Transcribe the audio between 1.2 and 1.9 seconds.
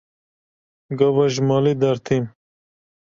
ji malê